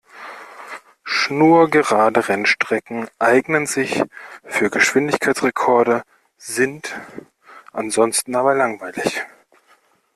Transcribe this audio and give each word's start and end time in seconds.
Schnurgerade 1.03 2.27
Rennstrecken 2.27 3.07
eignen 3.19 3.67
sich 3.67 4.01
für 4.43 4.71
Geschwindigkeitsrekorde, 4.71 6.01
sind 6.37 6.99
ansonsten 7.71 8.35
aber 8.35 8.55
langweilig. 8.55 9.21